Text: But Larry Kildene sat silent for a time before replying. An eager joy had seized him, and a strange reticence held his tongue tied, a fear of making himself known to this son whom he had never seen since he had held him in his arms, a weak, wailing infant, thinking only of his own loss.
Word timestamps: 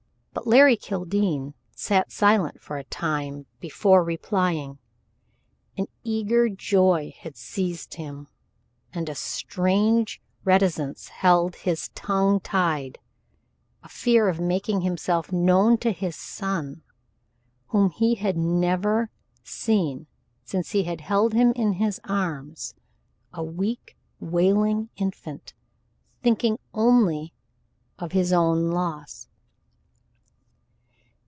But 0.33 0.47
Larry 0.47 0.77
Kildene 0.77 1.55
sat 1.75 2.09
silent 2.09 2.61
for 2.61 2.77
a 2.77 2.85
time 2.85 3.47
before 3.59 4.01
replying. 4.01 4.79
An 5.77 5.87
eager 6.05 6.47
joy 6.47 7.13
had 7.19 7.35
seized 7.35 7.95
him, 7.95 8.29
and 8.93 9.09
a 9.09 9.13
strange 9.13 10.21
reticence 10.45 11.09
held 11.09 11.57
his 11.57 11.89
tongue 11.89 12.39
tied, 12.39 12.97
a 13.83 13.89
fear 13.89 14.29
of 14.29 14.39
making 14.39 14.81
himself 14.81 15.33
known 15.33 15.77
to 15.79 15.91
this 15.93 16.15
son 16.15 16.81
whom 17.67 17.89
he 17.89 18.15
had 18.15 18.37
never 18.37 19.11
seen 19.43 20.07
since 20.45 20.71
he 20.71 20.83
had 20.83 21.01
held 21.01 21.33
him 21.33 21.51
in 21.57 21.73
his 21.73 21.99
arms, 22.05 22.73
a 23.33 23.43
weak, 23.43 23.97
wailing 24.21 24.89
infant, 24.95 25.53
thinking 26.23 26.57
only 26.73 27.33
of 27.99 28.13
his 28.13 28.31
own 28.31 28.71
loss. 28.71 29.27